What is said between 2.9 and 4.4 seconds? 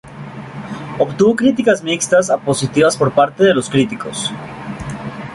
por parte de los críticos.